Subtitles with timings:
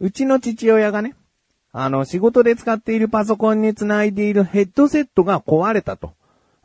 [0.00, 1.14] うちの父親がね、
[1.72, 6.14] あの、仕事で使っているパソコンにつないでいるヘッドセットが壊れたと。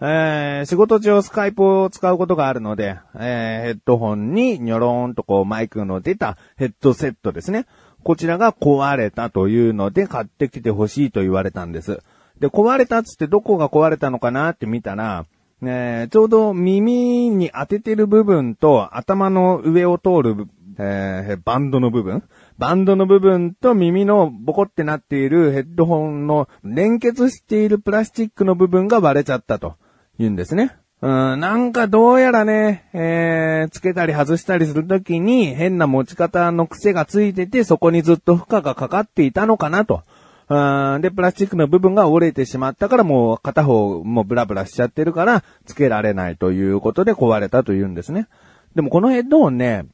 [0.01, 7.65] えー、仕事上スカイプを使うことがあるので、えー、ヘッドホンにニョローンとこうマイクの出たヘッドセットですね。
[8.03, 12.01] こちらが壊れたというので買ってきてほしいと言われたんです。
[12.39, 15.25] で、壊れたっつってどこが壊れたのかなって見たら、
[15.61, 22.23] えー、ちょうど耳に当ててる部分と頭の上を通る、えー、バンドの部分
[22.57, 29.75] バンドの部分と耳のボコってなっているヘッドホンの連結しているプラスチックの部分が割れちゃったと
[30.17, 30.75] 言うんですね。
[31.01, 40.03] うん、なんかどうやらね、えー、つけたり外したりするときに変な持ち方の癖がついてて、そこにずっと負荷がかかっていたのかなと。
[40.47, 48.27] うんで、プラスチックの部分が折れてしまったからもう片方もうブラブラしちゃってるから、つけられないということで壊れたというんですね。
[48.75, 49.85] でもこのヘッドホンね、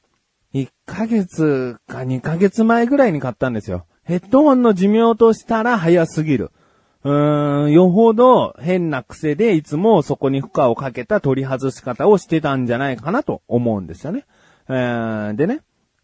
[0.53, 3.85] 1ヶ月か2ヶ月前ぐらいに買ったんですよ。
[4.03, 6.52] ヘッドホンの寿命としたら早すぎる。
[7.03, 14.25] うーん、よほど変な癖でいつもそこに負荷をかけた取り外し方をしてたんじゃないかなと思うんですよね。
[14.67, 15.61] えー、でね、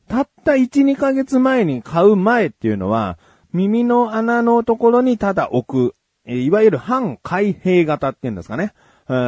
[0.07, 3.17] たった1、2ヶ月前に買う前っていうのは、
[3.53, 8.73] 耳の穴のところにただ置く、いわゆる半開閉型っていうんですかね。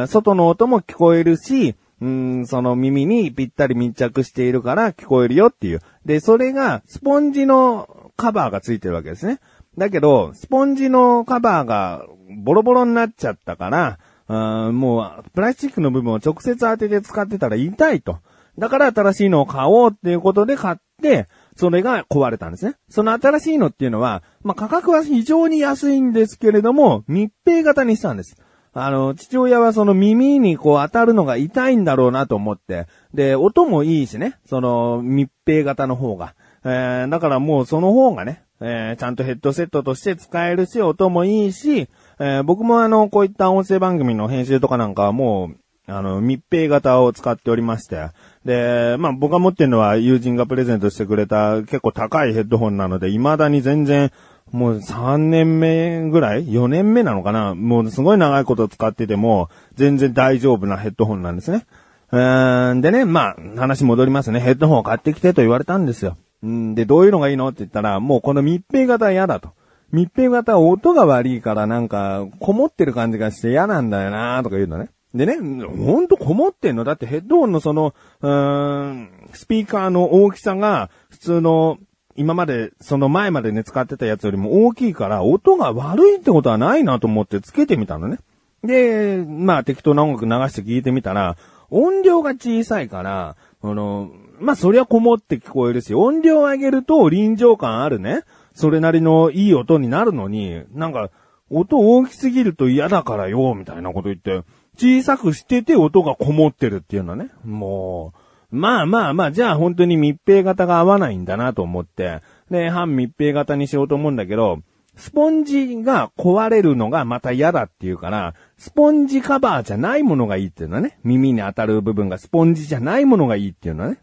[0.08, 5.80] 外の音も聞こえるし、うん、その耳にぴったり密着しているから聞こえるよっていう。
[6.04, 9.40] で、それがスポンジのカバーがついてるわけですね。
[9.76, 12.04] だけど、スポンジのカバーが
[12.38, 18.18] ボロボロになっちゃったから、うんもう、プラスチックの部分を直接当てて使ってたら痛いと。
[18.58, 22.76] だから新しいのを買おうっていうことで買って、それが壊れたんですね。
[22.88, 28.36] その新しいのっていうのは、まあ、価格は非常に安いんですけれども、密閉型にしたんです。
[28.72, 36.34] あの、父親はその耳にこう当たるのが痛いんだろうなと思って、で、音もいいしね、その密閉型の方が。
[36.64, 45.56] えー、だからもうその方がね、えー、ちゃんとヘッドセットとして使えるし、音もいいし、えー、僕もあの、こういった音声番組の編集とかなんかはもう、
[45.86, 48.10] あの、密閉型を使っておりまして、
[48.44, 54.12] で、まあ僕が持ってるのは友人がプレゼントしてくれた結構高いヘッドホンなので、未だに全然、
[54.52, 57.54] もう3年目ぐらい ?4 年目なのかな？
[57.54, 61.66] もうすごい長いこと使ってても、全然大丈夫なヘッドホンなんですね。
[62.12, 64.40] うーんでね、まあ、話戻りますね。
[64.40, 66.16] ヘッドホンを買ってきてと言われたんですよ。
[66.44, 69.50] んで、どういうのがいいのって言ったら、もうこの密閉型は嫌だと。
[69.92, 74.90] 密閉型は音が悪いからなんか、こもってる感じがして嫌なんだよなとか言うのね。
[75.14, 76.84] でね、ほんとこもってんの？
[76.84, 81.78] だってヘッドホンのその、うーん、スピーカーの大きさが普通の
[82.20, 88.18] 今まで、その前までね、使ってたやつよりも大きいから、音が悪いってことはないなと思ってつけてみたのね。
[88.62, 91.38] で、まあ適当な音楽流して聞いてみたら、
[91.70, 98.24] 音量が小さいから、あの、まあそりゃこもって聞こえるし、音量を上げると臨場感あるね。
[98.52, 101.08] それなりのいい音になるのに、なんか、
[101.48, 104.42] 音大きすぎると嫌だからよ、みたいなこと言って、
[104.76, 107.30] 小さくしてて音がこもってるっていうのね。
[107.46, 108.19] もう、
[108.50, 114.60] まあまあまあ、じゃあ本当に密閉型が合わないんだなと思って、で、半密閉型にしようと思うんだけど、
[114.96, 120.98] スポンジが壊れるのがまた嫌だっていうから、スポンジカバーじゃないものがいいっていうのはね。
[121.04, 123.98] 耳に当たる部分がスポンジじゃないものがいいっていうのはね。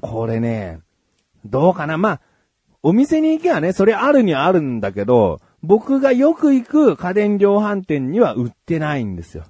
[0.00, 0.80] これね、
[1.44, 2.20] どうかなまあ、
[2.82, 9.44] お店に行けばね、それあるにはあるんだけど、僕がよく行く家電量販店には売ってないんですよ。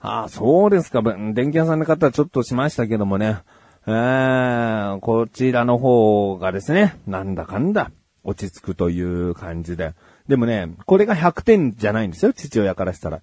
[0.01, 1.03] ああ、そうですか。
[1.03, 3.39] 電気屋さんの方はちょっとしましたけどもね。
[3.87, 7.93] えー、こちらの方がですね、なんだかんだ
[8.25, 9.95] 落ち着くという感じで。
[10.29, 13.21] でもね、これが100点じゃないんですよ、父親からしたら。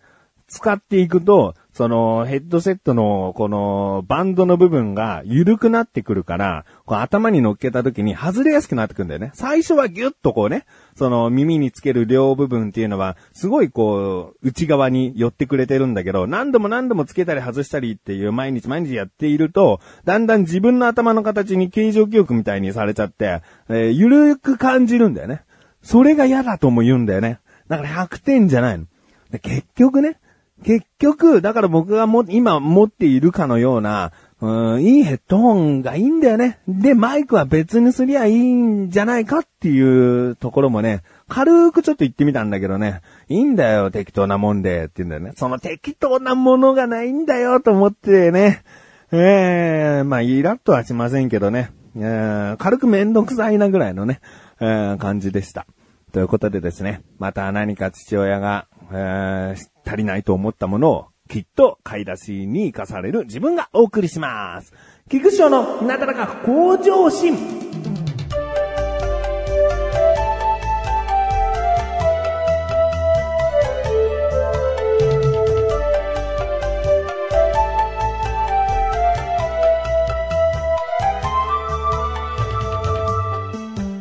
[0.47, 9.31] 使っていくと、そのヘッドセットのこのバンドの部分が緩くなってくるから、こう頭に乗っけた時に外れやすくなってくんだよね。
[9.35, 10.65] 最初はギュッとこうね、
[10.95, 25.43] その耳につける両部分っていうのは、すごいこう、内側に寄ってくれてるんだけど、何度も何度もつけたり外したりっていう毎日毎日やっていると、だんだん自分の頭の形に形状記憶みたいにされちゃって、えー、ゆるく感じるんだよね。
[25.83, 27.39] それが嫌だとも言うんだよね。
[27.67, 28.85] だから100点じゃないの。
[29.29, 30.19] で結局ね、
[30.63, 36.59] 結局、だから僕がも、今持っているかのような、うん、いいヘッドホンがいいんだよね。
[36.67, 45.31] で、マイクは別にすりゃいいんじゃないかっていうところもね、軽くちょっと言ってみたんだけどね、いいんだよ、適当なもんで、って言うんだよね。
[45.35, 48.63] その適当なものがないんだよ、と思ってね。
[49.11, 51.71] ええー、まあ、イラッとはしませんけどね。
[51.95, 54.19] えー、軽くめんどくさいなぐらいのね、
[54.59, 55.65] えー、感じでした。
[56.11, 64.73] ということでですね、また何か父親が、えー、足りないと思ったものをきっと買い出しに活かされる自分がお送りします。
[65.09, 67.35] 菊師匠のなだらか向上心。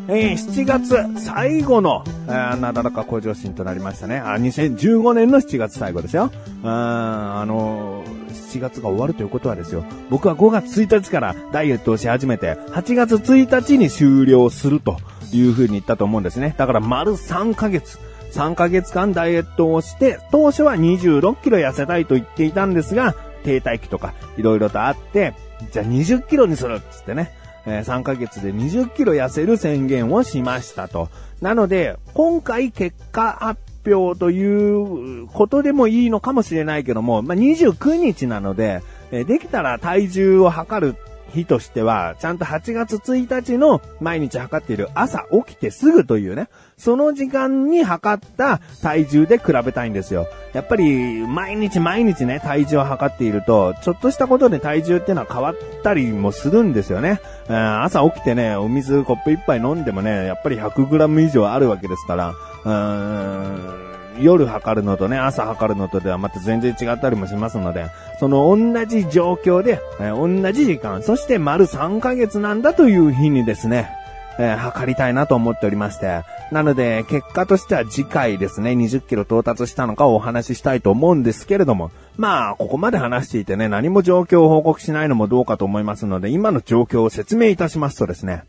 [0.09, 4.19] えー、7月最後の、えー、なだらか向上心となりましたね。
[4.19, 6.31] あ、2015年の7月最後ですよ。
[6.65, 9.85] ああのー、7月が終わるということはですよ。
[10.11, 14.97] 僕は5月1日からダイエットをし始めて、8月1日に終了すると
[15.33, 16.55] いう風に言ったと思うんですね。
[16.57, 17.99] だから丸3ヶ月。
[18.33, 23.15] 3ヶ月間ダイエットをして、当初は26キロ痩せたいと言っていたんですが、
[23.45, 25.35] 停滞期とか色々とあって、
[25.73, 27.33] じゃあ20キロにするっつってね。
[27.67, 31.09] え3ヶ月で20キロ痩せる宣言をしましたと。
[31.41, 40.97] なので、今回結果発表ということでもいいのかもしれないけども、まあ、29日なので、えできたら体重を測る
[41.37, 50.27] 日としては、ちゃんと8月1日の毎日測っている朝起きてすぐというね、その時間に測った体重で比べたいんですよ。
[50.53, 57.21] やっぱり、毎日毎日ね、体重を測っていると、ちょっとしたことで体重っていうのは変わったりもするんですよね。
[57.49, 62.35] 朝起きてね、お水コップ一杯飲んでもね、やっぱり 100g 以上あるわけですから、
[62.65, 63.76] うーん
[64.21, 73.91] 夜測るのとね、朝測るのとではまた全然違ったりもしますので、その同じ状況で、えー、同じ時間、そして丸3ヶ月なんだという日にですね、
[74.39, 76.23] えー、測りたいなと思っておりまして。
[76.53, 88.45] なので、結果としては次回ですね、20キロ到達したのかをお話ししたいと思うんですけれども、まあ、ここまで話していてね、何も状況を報告しないのもどうかと思いますので、今の状況を説明いたしますとですね、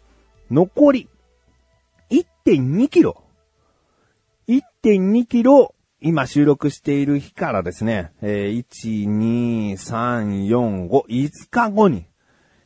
[0.52, 1.10] 残り
[2.12, 3.24] 1.2キロ
[4.48, 12.06] 1.2キロ、今収録している日からですね、えー、1、2、3、4、5、5日後に、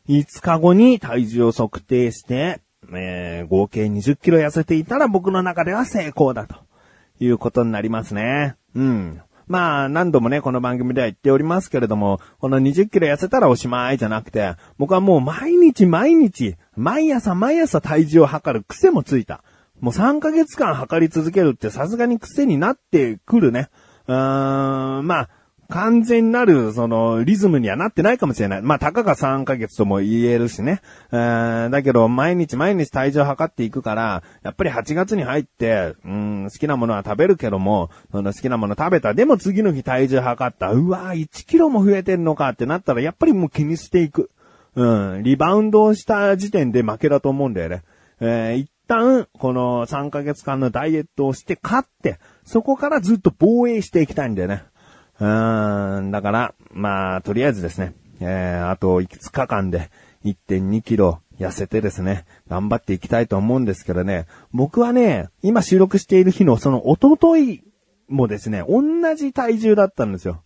[0.08, 2.62] 5日後に体重を測定して、
[2.94, 6.56] えー、合計20キロ痩せていたら僕の中では成功だと
[7.20, 8.58] いうことになりますね。
[8.76, 9.22] うん。
[9.48, 19.44] まあ、何度もね、この番組では言っておりますけれども、この20キロ痩せたらおしまいじゃなくて、僕はもう毎日毎日、毎朝毎朝体重を測る癖もついた。
[19.82, 23.70] もう3ヶ月間測り続けるってさすがに癖になってくるね。
[24.08, 25.30] うーん、まあ、
[25.72, 28.62] 完全なる、その、リズムにはなってないかもしれない。
[28.62, 30.82] まあ、たかが3ヶ月とも言えるしね。
[31.12, 39.14] だけど、毎日毎日体重測っていくから、やっぱり8月に入って、うん、好きなものは食べるけども、その好きなもの食べた。
[39.14, 40.72] でも次の日体重測った。
[40.72, 44.30] うわー、1キロも増えてんのかってなったら、やっぱりもう気にしていく。
[44.76, 47.84] うん、リバウンドをした時点で負けだと思うんだよね。
[48.20, 54.64] えー、旦、この3ヶ月間のダイエットをして勝って、そこからずっと防衛していきたいんだよね。
[55.20, 59.90] うーん、だから、まあ、とりあえずですね、えー、あと5日間で
[60.26, 67.64] 1.2キロ痩せてですね、頑張っていきたいと思うんですけどね、僕はね、今収録している日のその一昨日
[68.10, 68.82] もですね、同
[69.16, 70.44] じ体重だったんですよ。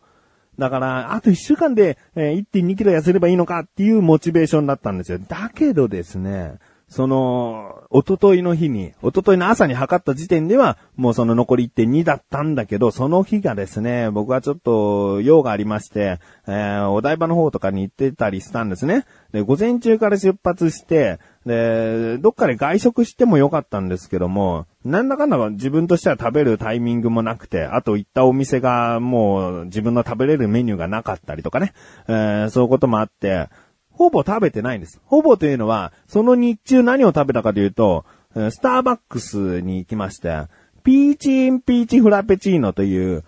[0.59, 5.19] だから、あと1週間で、1.2キロ痩せればいいのかっていうモチベーションだったんですよ。
[5.19, 19.05] だけどですね、その、おとといの日に、おとといの朝に測った時点では、もうその残り1.2だったんだけど、その日がですね、僕はちょっと用がありまして、えー、お台場の方とかに行ってたりしたんですね。
[19.31, 31.73] で、午前中から出発して、で、どっかで外食してもよかったんですけども、なんだかんだ自分としては食べるタイミングもなくて、あと行ったお店がもう自分の食べれるメニューがなかったりとかね、
[32.07, 33.49] えー、そういうこともあって、
[33.97, 35.01] ほぼ食べてないんです。
[35.05, 40.43] ほぼというのは、その日中何を食べたかというと、スターバックスに行きまして、
[40.83, 43.23] ピーチインピーチフラペチーノという、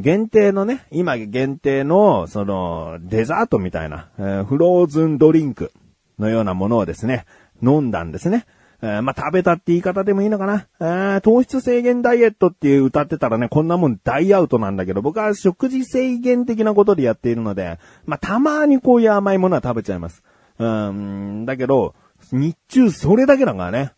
[0.00, 5.72] 限定のね、今限定の、その、デザートみたいな、え、フローズンドリンク
[6.18, 7.24] のようなものをですね、
[7.62, 8.46] 飲んだんですね。
[8.82, 10.66] え、まあ、食べたって言い方でもいいのかな。
[10.80, 20.22] えー、糖質制限ダイエットっていう歌ってたらね、こんなもん大アウトなんだけど、僕は食事制限的なことでやっているので、まあ、たまにこういう甘いものは食べちゃいます。
[20.58, 21.94] うん、だけど、
[22.32, 23.92] 日中それだけだからね。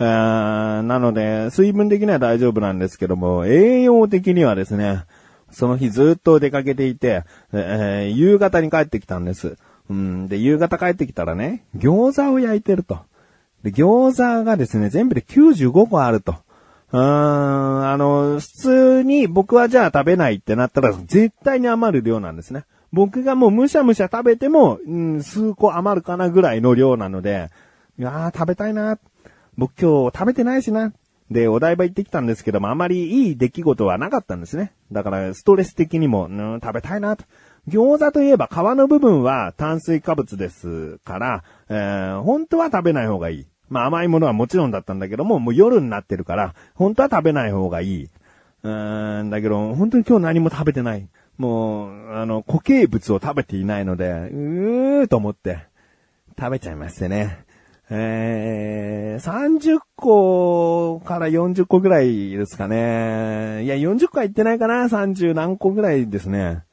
[0.00, 5.04] えー、なので、水分的には大丈夫なんですけども、栄養的にはですね、
[5.50, 9.56] その日ずっと出かけていて、えー、夕方に帰ってきたんです。
[9.90, 12.98] うん、で、夕方帰ってきたらね、餃子を焼いてると。
[13.62, 16.36] で、餃子がですね、全部で95個あると。
[16.92, 22.64] うーん、あの、普通に僕はじゃあ食べないってなったら絶対に余る量なんですね。
[22.92, 27.50] 僕がもうむしゃむしゃ食べても、うん、数個余るかなぐらいの量なので、
[27.98, 28.98] いやー食べたいな。
[29.56, 30.92] 僕今日食べてないしな。
[31.30, 34.72] で、お台場行ってきたんですけども、あまりいい出来事はなかったんですね。
[34.92, 37.24] だから、ストレス的にも、うん、食べたいなと。
[37.68, 43.46] 餃子といえば皮の部分は炭水化物ですから、えー、本当は食べない方がいい。
[43.68, 48.10] まあ甘いものはもちろんだったんだけども、もう夜になってるから、本当は食べない方がいい。
[48.62, 51.08] うーん、だけど、本当に今日何も食べてない。
[51.36, 55.60] もう、あの、固形物を食べていないので、うーと思って、
[56.38, 57.44] 食べちゃいましてね。
[57.90, 63.64] えー、30個から40個ぐらいですかね。
[63.64, 66.64] いや、40個はいってないかな ?30 何個ぐらいですね。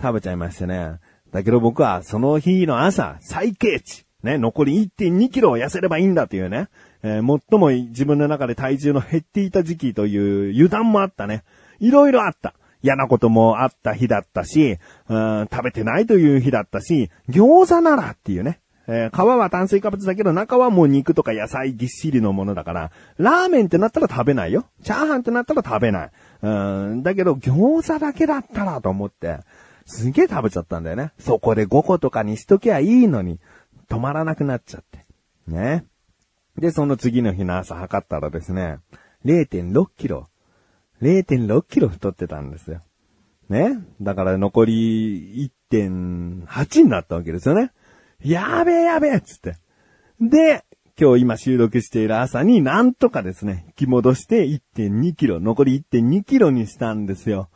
[0.00, 0.98] 食べちゃいましてね。
[1.32, 4.04] だけど僕はその日の朝、最軽値。
[4.22, 6.68] ね、残り1.2キロを痩せればいいんだというね。
[7.02, 11.44] えー、最も自分の中で体重の減っていた時期という油断もあったね。
[11.78, 12.54] いろいろあった。
[12.82, 18.60] 嫌なこともあった日だったし、食べてないという日だったし、餃子ならっていうね。
[18.86, 24.66] えー、皮は炭水化物だけど中はもう肉とか野菜ぎっしりのものだから、ラーメンってなったら食べないよ。
[24.82, 26.10] チャーハンってなったら食べない。
[26.42, 26.50] う
[26.96, 29.38] ん、だけど餃子だけだったらと思って、
[29.86, 31.12] すげえ食べちゃったんだよね。
[31.18, 33.38] そこで5個とかにしときゃいいのに、
[33.88, 35.04] 止まらなくなっちゃって。
[35.46, 35.84] ね。
[36.56, 38.78] で、その次の日の朝測ったらですね、
[39.24, 40.28] 0.6キロ。
[41.02, 42.80] 0.6キロ太ってたんですよ。
[43.48, 43.78] ね。
[44.00, 47.72] だから残り1.8になったわけですよね。
[48.22, 49.56] やべえやべえっつって。
[50.20, 50.64] で、
[50.98, 57.50] 今日今収録している朝になんとかですね、引き戻して1.2キロ、残り1.2キロにしたんですよ。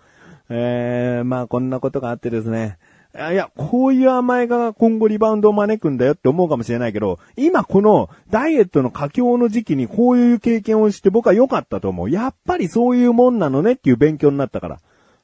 [0.51, 2.79] えー、まあこんなことがあってですね。
[3.15, 12.11] いや、こういう甘えが今後リバウンドを招くんだよって思うかもしれないけど、今このダイエットの佳境の時期にこういう経験をして僕は良かったと思う。
[12.11, 14.79] やっぱりそういうもんなのねっていう勉強になったから。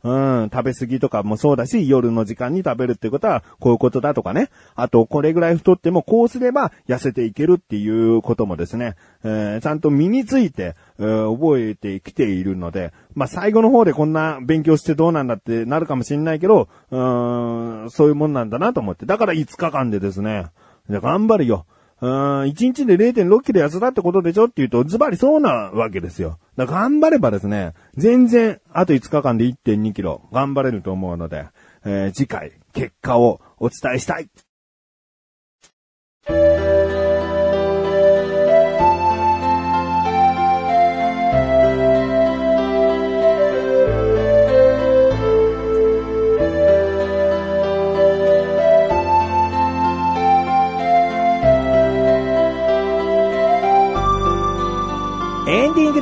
[0.04, 0.12] う
[0.44, 4.50] ん、食べ過ぎとかもそうだし、夜の時間に食べるってことは、こういうことだとかね。
[4.74, 19.06] あと、これぐらい太っても、こうすれば痩せていけるっていうこともですね、えー、ちゃんと身について、えー、覚えてきているので、まあ、最後の方でこんな勉強してどうなんだってなるかもしれないけど、うーん、そういうもんなんだなと思って。
[19.06, 20.48] だから5日間でですね、
[20.90, 21.64] じゃ頑張るよ。
[22.04, 22.10] うん、
[22.42, 24.44] 1日で0.6キロ痩せたってことでしょ？
[24.44, 26.38] って言うと、ズバリそうなわけですよ。
[26.54, 31.46] だから頑張ればですね、全然、あと5日間で1.2キロ頑張れると思うので、
[31.86, 34.28] えー、次回、結果をお伝えしたい。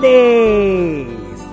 [0.03, 1.07] で
[1.39, 1.47] す。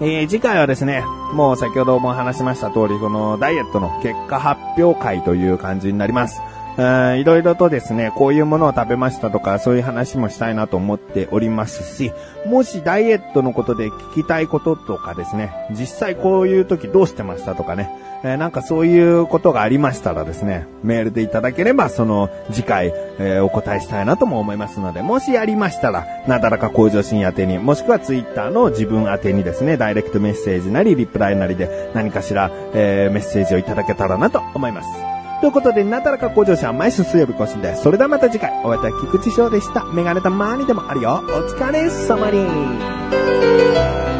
[0.00, 6.42] えー、次回はですね、もう先ほども話しました通り、このダイエットの結果発表会という感じになります。
[6.78, 12.12] いろいろとですね、こういうものを食べましたとか、そういう話もしたいなと思っておりますし、
[12.46, 17.90] もしダイエットのことで聞きたいこととかですね、実際こういう時どうしてましたとかね、
[18.24, 35.21] えー、なんかそういうことがありましたらですね、メールでいただければ、その次回、えー、お答えしたいなとも思いますので、もしやりましたら、なだらか向上心宛てに、もしくはツイッターの自分宛てにですね、ダイレクトメッセージなり、リプライなりで何かしら、えー、メッセージをいただけたらなと思います。
[35.42, 37.82] ということで、なだらか向上者は毎週水曜日更新です。
[37.82, 39.84] それではまた次回、お会いいた菊池翔でした。
[39.86, 41.20] メガネたまーにでもあるよ。
[41.26, 44.11] お疲れ様に。